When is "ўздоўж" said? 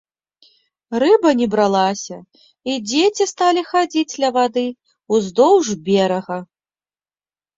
5.17-5.67